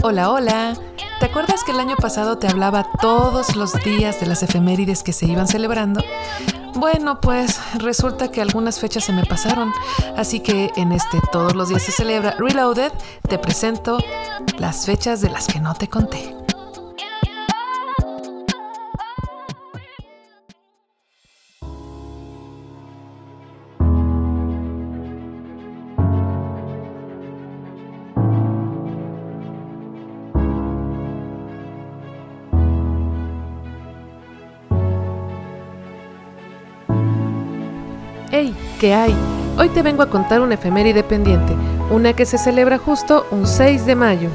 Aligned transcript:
Hola, 0.00 0.30
hola. 0.30 0.76
¿Te 1.18 1.26
acuerdas 1.26 1.64
que 1.64 1.72
el 1.72 1.80
año 1.80 1.96
pasado 1.96 2.38
te 2.38 2.46
hablaba 2.46 2.86
todos 3.00 3.56
los 3.56 3.72
días 3.82 4.20
de 4.20 4.26
las 4.26 4.44
efemérides 4.44 5.02
que 5.02 5.12
se 5.12 5.26
iban 5.26 5.48
celebrando? 5.48 6.04
Bueno, 6.74 7.20
pues 7.20 7.58
resulta 7.78 8.30
que 8.30 8.40
algunas 8.40 8.78
fechas 8.78 9.02
se 9.02 9.12
me 9.12 9.24
pasaron, 9.24 9.72
así 10.16 10.38
que 10.38 10.70
en 10.76 10.92
este 10.92 11.18
Todos 11.32 11.56
los 11.56 11.68
días 11.68 11.82
se 11.82 11.90
celebra 11.90 12.36
Reloaded 12.38 12.92
te 13.28 13.38
presento 13.40 13.98
las 14.58 14.86
fechas 14.86 15.20
de 15.20 15.30
las 15.30 15.48
que 15.48 15.58
no 15.58 15.74
te 15.74 15.88
conté. 15.88 16.37
¡Hey! 38.30 38.54
¿Qué 38.78 38.92
hay? 38.92 39.14
Hoy 39.56 39.70
te 39.70 39.82
vengo 39.82 40.02
a 40.02 40.10
contar 40.10 40.42
una 40.42 40.54
efeméride 40.54 41.02
pendiente, 41.02 41.54
una 41.90 42.12
que 42.12 42.26
se 42.26 42.36
celebra 42.36 42.76
justo 42.76 43.26
un 43.30 43.46
6 43.46 43.86
de 43.86 43.94
mayo. 43.94 44.28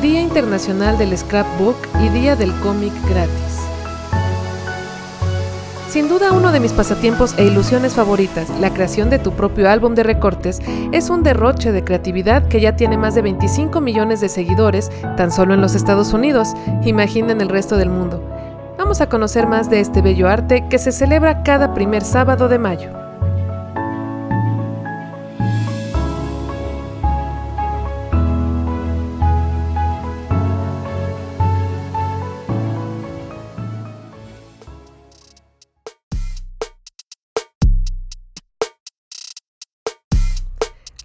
Día 0.00 0.22
Internacional 0.22 0.96
del 0.96 1.16
Scrapbook 1.16 1.76
y 2.02 2.08
Día 2.08 2.36
del 2.36 2.54
Cómic 2.60 2.92
Gratis. 3.06 3.60
Sin 5.90 6.08
duda 6.08 6.32
uno 6.32 6.52
de 6.52 6.60
mis 6.60 6.72
pasatiempos 6.72 7.34
e 7.38 7.44
ilusiones 7.44 7.92
favoritas, 7.92 8.48
la 8.60 8.72
creación 8.72 9.10
de 9.10 9.18
tu 9.18 9.32
propio 9.32 9.68
álbum 9.70 9.94
de 9.94 10.04
recortes, 10.04 10.60
es 10.92 11.10
un 11.10 11.22
derroche 11.22 11.70
de 11.70 11.84
creatividad 11.84 12.48
que 12.48 12.62
ya 12.62 12.76
tiene 12.76 12.96
más 12.96 13.14
de 13.14 13.20
25 13.20 13.80
millones 13.82 14.22
de 14.22 14.30
seguidores 14.30 14.90
tan 15.18 15.30
solo 15.30 15.52
en 15.52 15.60
los 15.60 15.74
Estados 15.74 16.14
Unidos, 16.14 16.54
imagina 16.82 17.32
en 17.32 17.42
el 17.42 17.50
resto 17.50 17.76
del 17.76 17.90
mundo. 17.90 18.33
Vamos 18.76 19.00
a 19.00 19.08
conocer 19.08 19.46
más 19.46 19.70
de 19.70 19.80
este 19.80 20.02
bello 20.02 20.28
arte 20.28 20.66
que 20.68 20.78
se 20.78 20.90
celebra 20.90 21.42
cada 21.42 21.74
primer 21.74 22.02
sábado 22.02 22.48
de 22.48 22.58
mayo. 22.58 22.90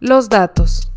Los 0.01 0.29
datos. 0.29 0.89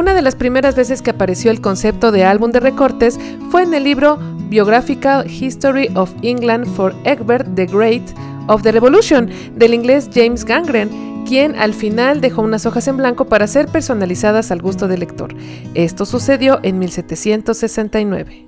Una 0.00 0.14
de 0.14 0.22
las 0.22 0.34
primeras 0.34 0.76
veces 0.76 1.02
que 1.02 1.10
apareció 1.10 1.50
el 1.50 1.60
concepto 1.60 2.10
de 2.10 2.24
álbum 2.24 2.52
de 2.52 2.60
recortes 2.60 3.20
fue 3.50 3.64
en 3.64 3.74
el 3.74 3.84
libro 3.84 4.18
Biographical 4.48 5.30
History 5.30 5.90
of 5.94 6.10
England 6.22 6.64
for 6.74 6.94
Egbert 7.04 7.54
the 7.54 7.66
Great 7.66 8.04
of 8.48 8.62
the 8.62 8.72
Revolution 8.72 9.28
del 9.56 9.74
inglés 9.74 10.08
James 10.10 10.46
Gangren, 10.46 11.26
quien 11.28 11.54
al 11.54 11.74
final 11.74 12.22
dejó 12.22 12.40
unas 12.40 12.64
hojas 12.64 12.88
en 12.88 12.96
blanco 12.96 13.26
para 13.26 13.46
ser 13.46 13.68
personalizadas 13.68 14.50
al 14.50 14.62
gusto 14.62 14.88
del 14.88 15.00
lector. 15.00 15.34
Esto 15.74 16.06
sucedió 16.06 16.60
en 16.62 16.78
1769. 16.78 18.46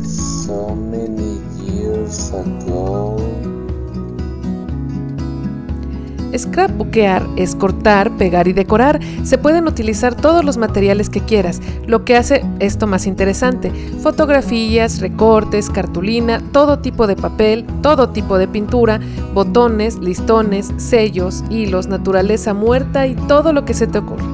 So 0.00 0.76
many 0.76 1.40
years 1.66 2.32
ago. 2.32 2.93
Scrapbookear 6.36 7.26
es 7.36 7.54
cortar, 7.54 8.10
pegar 8.16 8.48
y 8.48 8.52
decorar. 8.52 9.00
Se 9.22 9.38
pueden 9.38 9.66
utilizar 9.66 10.14
todos 10.14 10.44
los 10.44 10.56
materiales 10.56 11.10
que 11.10 11.20
quieras, 11.20 11.60
lo 11.86 12.04
que 12.04 12.16
hace 12.16 12.44
esto 12.58 12.86
más 12.86 13.06
interesante. 13.06 13.70
Fotografías, 14.02 15.00
recortes, 15.00 15.70
cartulina, 15.70 16.42
todo 16.52 16.78
tipo 16.78 17.06
de 17.06 17.16
papel, 17.16 17.64
todo 17.82 18.10
tipo 18.10 18.38
de 18.38 18.48
pintura, 18.48 19.00
botones, 19.32 19.98
listones, 19.98 20.72
sellos, 20.76 21.44
hilos, 21.50 21.86
naturaleza 21.88 22.54
muerta 22.54 23.06
y 23.06 23.14
todo 23.14 23.52
lo 23.52 23.64
que 23.64 23.74
se 23.74 23.86
te 23.86 23.98
ocurra. 23.98 24.24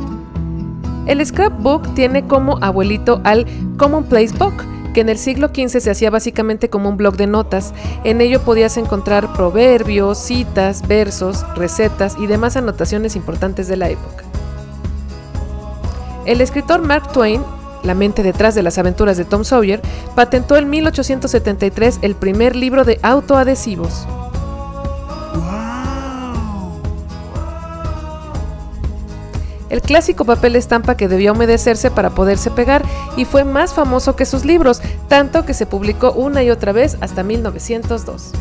El 1.06 1.24
scrapbook 1.24 1.94
tiene 1.94 2.26
como 2.26 2.58
abuelito 2.60 3.20
al 3.24 3.46
Commonplace 3.76 4.32
Book, 4.38 4.64
que 4.92 5.00
en 5.00 5.08
el 5.08 5.18
siglo 5.18 5.48
XV 5.48 5.80
se 5.80 5.90
hacía 5.90 6.10
básicamente 6.10 6.68
como 6.68 6.88
un 6.88 6.96
blog 6.96 7.16
de 7.16 7.26
notas. 7.26 7.72
En 8.04 8.20
ello 8.20 8.42
podías 8.42 8.76
encontrar 8.76 9.32
proverbios, 9.32 10.18
citas, 10.18 10.86
versos, 10.86 11.44
recetas 11.56 12.16
y 12.18 12.26
demás 12.26 12.56
anotaciones 12.56 13.16
importantes 13.16 13.68
de 13.68 13.76
la 13.76 13.90
época. 13.90 14.24
El 16.26 16.40
escritor 16.40 16.82
Mark 16.82 17.12
Twain, 17.12 17.42
la 17.82 17.94
mente 17.94 18.22
detrás 18.22 18.54
de 18.54 18.62
las 18.62 18.78
aventuras 18.78 19.16
de 19.16 19.24
Tom 19.24 19.44
Sawyer, 19.44 19.80
patentó 20.14 20.56
en 20.56 20.68
1873 20.68 22.00
el 22.02 22.14
primer 22.14 22.54
libro 22.56 22.84
de 22.84 22.98
autoadhesivos. 23.02 24.06
El 29.70 29.80
clásico 29.80 30.24
papel 30.24 30.56
estampa 30.56 30.96
que 30.96 31.08
debía 31.08 31.32
humedecerse 31.32 31.90
para 31.90 32.10
poderse 32.10 32.50
pegar 32.50 32.84
y 33.16 33.24
fue 33.24 33.44
más 33.44 33.72
famoso 33.72 34.16
que 34.16 34.26
sus 34.26 34.44
libros, 34.44 34.82
tanto 35.08 35.46
que 35.46 35.54
se 35.54 35.64
publicó 35.64 36.12
una 36.12 36.42
y 36.42 36.50
otra 36.50 36.72
vez 36.72 36.98
hasta 37.00 37.22
1902. 37.22 38.32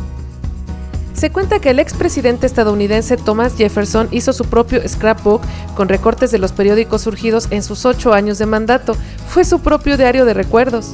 Se 1.14 1.32
cuenta 1.32 1.60
que 1.60 1.70
el 1.70 1.80
expresidente 1.80 2.46
estadounidense 2.46 3.18
Thomas 3.18 3.56
Jefferson 3.58 4.08
hizo 4.12 4.32
su 4.32 4.46
propio 4.46 4.82
scrapbook 4.88 5.42
con 5.76 5.90
recortes 5.90 6.32
de 6.32 6.40
los 6.40 6.54
periódicos 6.54 7.02
surgidos 7.02 7.48
en 7.52 7.62
sus 7.62 7.86
ocho 7.86 8.14
años 8.14 8.38
de 8.38 8.46
mandato. 8.46 8.96
Fue 9.28 9.44
su 9.44 9.60
propio 9.60 9.98
diario 9.98 10.24
de 10.24 10.34
recuerdos. 10.34 10.92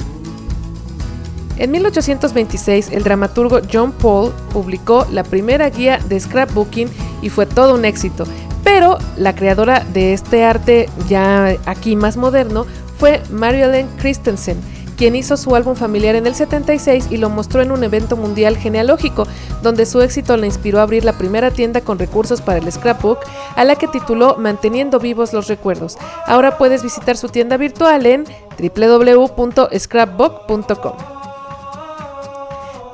En 1.58 1.70
1826, 1.70 2.90
el 2.90 3.04
dramaturgo 3.04 3.60
John 3.72 3.92
Paul 3.92 4.32
publicó 4.52 5.06
la 5.10 5.22
primera 5.22 5.70
guía 5.70 6.00
de 6.06 6.20
scrapbooking 6.20 6.88
y 7.22 7.30
fue 7.30 7.46
todo 7.46 7.74
un 7.74 7.84
éxito. 7.84 8.26
Pero 8.66 8.98
la 9.16 9.34
creadora 9.36 9.84
de 9.94 10.12
este 10.12 10.44
arte 10.44 10.90
ya 11.08 11.56
aquí 11.66 11.94
más 11.94 12.16
moderno 12.16 12.66
fue 12.98 13.22
Marilyn 13.30 13.86
Christensen, 13.96 14.60
quien 14.96 15.14
hizo 15.14 15.36
su 15.36 15.54
álbum 15.54 15.76
familiar 15.76 16.16
en 16.16 16.26
el 16.26 16.34
76 16.34 17.06
y 17.12 17.18
lo 17.18 17.30
mostró 17.30 17.62
en 17.62 17.70
un 17.70 17.84
evento 17.84 18.16
mundial 18.16 18.56
genealógico, 18.56 19.28
donde 19.62 19.86
su 19.86 20.02
éxito 20.02 20.36
le 20.36 20.48
inspiró 20.48 20.80
a 20.80 20.82
abrir 20.82 21.04
la 21.04 21.16
primera 21.16 21.52
tienda 21.52 21.80
con 21.80 22.00
recursos 22.00 22.42
para 22.42 22.58
el 22.58 22.72
scrapbook, 22.72 23.20
a 23.54 23.64
la 23.64 23.76
que 23.76 23.86
tituló 23.86 24.34
Manteniendo 24.36 24.98
vivos 24.98 25.32
los 25.32 25.46
recuerdos. 25.46 25.96
Ahora 26.26 26.58
puedes 26.58 26.82
visitar 26.82 27.16
su 27.16 27.28
tienda 27.28 27.56
virtual 27.56 28.04
en 28.04 28.24
www.scrapbook.com. 28.58 31.15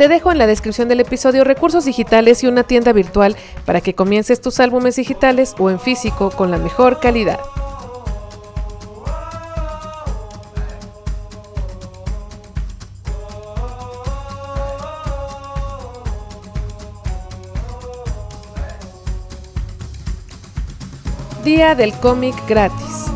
Te 0.02 0.08
dejo 0.08 0.32
en 0.32 0.38
la 0.38 0.48
descripción 0.48 0.88
del 0.88 0.98
episodio 0.98 1.44
recursos 1.44 1.84
digitales 1.84 2.42
y 2.42 2.48
una 2.48 2.64
tienda 2.64 2.92
virtual 2.92 3.36
para 3.64 3.80
que 3.80 3.94
comiences 3.94 4.40
tus 4.40 4.58
álbumes 4.58 4.96
digitales 4.96 5.54
o 5.60 5.70
en 5.70 5.78
físico 5.78 6.32
con 6.32 6.50
la 6.50 6.58
mejor 6.58 6.98
calidad. 6.98 7.38
Día 21.44 21.76
del 21.76 21.92
cómic 21.92 22.34
gratis. 22.48 23.11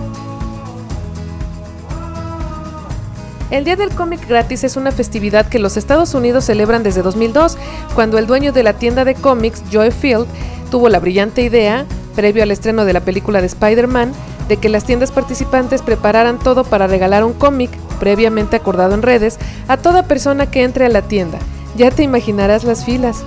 El 3.56 3.64
Día 3.64 3.76
del 3.76 3.88
Cómic 3.88 4.28
Gratis 4.28 4.64
es 4.64 4.76
una 4.76 4.92
festividad 4.92 5.48
que 5.48 5.58
los 5.58 5.78
Estados 5.78 6.12
Unidos 6.12 6.44
celebran 6.44 6.82
desde 6.82 7.00
2002, 7.00 7.56
cuando 7.94 8.18
el 8.18 8.26
dueño 8.26 8.52
de 8.52 8.62
la 8.62 8.74
tienda 8.74 9.06
de 9.06 9.14
cómics, 9.14 9.62
Joe 9.72 9.90
Field, 9.92 10.26
tuvo 10.70 10.90
la 10.90 11.00
brillante 11.00 11.40
idea, 11.40 11.86
previo 12.14 12.42
al 12.42 12.50
estreno 12.50 12.84
de 12.84 12.92
la 12.92 13.00
película 13.00 13.40
de 13.40 13.46
Spider-Man, 13.46 14.12
de 14.48 14.58
que 14.58 14.68
las 14.68 14.84
tiendas 14.84 15.10
participantes 15.10 15.80
prepararan 15.80 16.38
todo 16.38 16.64
para 16.64 16.86
regalar 16.86 17.24
un 17.24 17.32
cómic, 17.32 17.70
previamente 17.98 18.56
acordado 18.56 18.92
en 18.92 19.00
redes, 19.00 19.38
a 19.68 19.78
toda 19.78 20.02
persona 20.02 20.50
que 20.50 20.62
entre 20.62 20.84
a 20.84 20.90
la 20.90 21.00
tienda. 21.00 21.38
Ya 21.78 21.90
te 21.90 22.02
imaginarás 22.02 22.62
las 22.64 22.84
filas. 22.84 23.24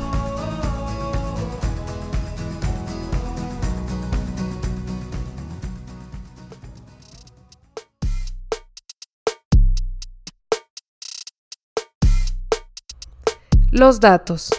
Los 13.72 14.00
datos. 14.00 14.50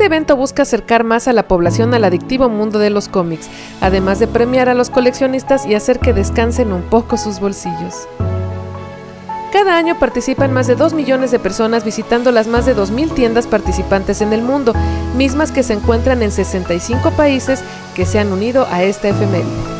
Este 0.00 0.06
evento 0.06 0.34
busca 0.34 0.62
acercar 0.62 1.04
más 1.04 1.28
a 1.28 1.34
la 1.34 1.46
población 1.46 1.92
al 1.92 2.04
adictivo 2.04 2.48
mundo 2.48 2.78
de 2.78 2.88
los 2.88 3.06
cómics, 3.08 3.50
además 3.82 4.18
de 4.18 4.26
premiar 4.26 4.70
a 4.70 4.74
los 4.74 4.88
coleccionistas 4.88 5.66
y 5.66 5.74
hacer 5.74 5.98
que 5.98 6.14
descansen 6.14 6.72
un 6.72 6.80
poco 6.80 7.18
sus 7.18 7.38
bolsillos. 7.38 8.08
Cada 9.52 9.76
año 9.76 9.98
participan 9.98 10.54
más 10.54 10.66
de 10.66 10.74
2 10.74 10.94
millones 10.94 11.32
de 11.32 11.38
personas 11.38 11.84
visitando 11.84 12.32
las 12.32 12.46
más 12.46 12.64
de 12.64 12.74
2.000 12.74 13.12
tiendas 13.12 13.46
participantes 13.46 14.22
en 14.22 14.32
el 14.32 14.40
mundo, 14.40 14.72
mismas 15.18 15.52
que 15.52 15.62
se 15.62 15.74
encuentran 15.74 16.22
en 16.22 16.30
65 16.30 17.10
países 17.10 17.62
que 17.94 18.06
se 18.06 18.18
han 18.18 18.32
unido 18.32 18.66
a 18.70 18.82
esta 18.82 19.10
efeméride. 19.10 19.79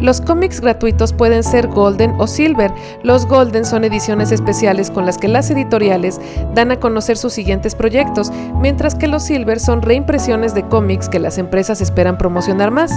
Los 0.00 0.22
cómics 0.22 0.62
gratuitos 0.62 1.12
pueden 1.12 1.44
ser 1.44 1.68
Golden 1.68 2.14
o 2.18 2.26
Silver. 2.26 2.72
Los 3.02 3.26
Golden 3.26 3.66
son 3.66 3.84
ediciones 3.84 4.32
especiales 4.32 4.90
con 4.90 5.04
las 5.04 5.18
que 5.18 5.28
las 5.28 5.50
editoriales 5.50 6.18
dan 6.54 6.70
a 6.70 6.80
conocer 6.80 7.18
sus 7.18 7.34
siguientes 7.34 7.74
proyectos, 7.74 8.30
mientras 8.60 8.94
que 8.94 9.08
los 9.08 9.24
Silver 9.24 9.60
son 9.60 9.82
reimpresiones 9.82 10.54
de 10.54 10.62
cómics 10.62 11.10
que 11.10 11.18
las 11.18 11.36
empresas 11.36 11.82
esperan 11.82 12.16
promocionar 12.16 12.70
más. 12.70 12.92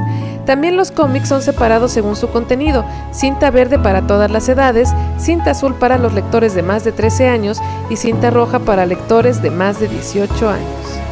También 0.46 0.78
los 0.78 0.92
cómics 0.92 1.28
son 1.28 1.42
separados 1.42 1.92
según 1.92 2.16
su 2.16 2.30
contenido, 2.30 2.86
cinta 3.12 3.52
verde 3.52 3.78
para 3.80 4.08
todas 4.08 4.32
las 4.32 4.48
edades, 4.48 4.90
cinta 5.18 5.52
azul 5.52 5.76
para 5.76 5.98
los 5.98 6.14
lectores 6.14 6.56
de 6.56 6.64
más 6.64 6.86
de 6.86 6.94
13 6.94 7.28
años 7.28 7.62
y 7.90 7.98
cinta 7.98 8.30
roja 8.30 8.60
para 8.60 8.86
lectores 8.86 9.42
de 9.42 9.52
más 9.52 9.80
de 9.82 9.90
18 9.90 10.50
años. 10.50 11.03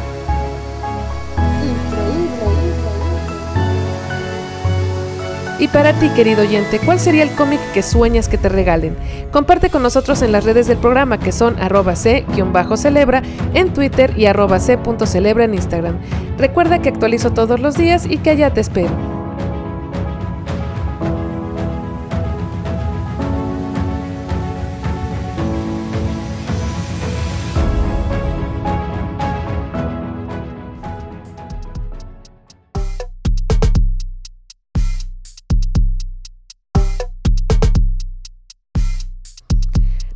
Y 5.62 5.68
para 5.68 5.92
ti, 5.92 6.08
querido 6.08 6.42
oyente, 6.42 6.80
¿cuál 6.80 6.98
sería 6.98 7.22
el 7.22 7.30
cómic 7.36 7.60
que 7.72 7.84
sueñas 7.84 8.28
que 8.28 8.36
te 8.36 8.48
regalen? 8.48 8.96
Comparte 9.30 9.70
con 9.70 9.80
nosotros 9.80 10.20
en 10.22 10.32
las 10.32 10.42
redes 10.42 10.66
del 10.66 10.76
programa 10.76 11.20
que 11.20 11.30
son 11.30 11.56
arroba 11.60 11.94
c-celebra 11.94 13.22
en 13.54 13.72
Twitter 13.72 14.12
y 14.16 14.26
arroba 14.26 14.58
c.celebra 14.58 15.44
en 15.44 15.54
Instagram. 15.54 15.98
Recuerda 16.36 16.82
que 16.82 16.88
actualizo 16.88 17.32
todos 17.32 17.60
los 17.60 17.76
días 17.76 18.06
y 18.10 18.18
que 18.18 18.30
allá 18.30 18.52
te 18.52 18.60
espero. 18.60 19.11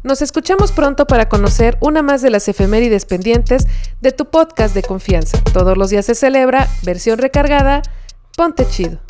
Nos 0.06 0.22
escuchamos 0.22 0.70
pronto 0.70 1.08
para 1.08 1.28
conocer 1.28 1.76
una 1.80 2.00
más 2.00 2.22
de 2.22 2.30
las 2.30 2.46
efemérides 2.46 3.06
pendientes 3.06 3.66
de 4.00 4.12
tu 4.12 4.26
podcast 4.26 4.72
de 4.72 4.84
confianza. 4.84 5.42
Todos 5.52 5.76
los 5.76 5.90
días 5.90 6.06
se 6.06 6.14
celebra, 6.14 6.68
versión 6.84 7.18
recargada, 7.18 7.82
ponte 8.36 8.68
chido. 8.68 9.05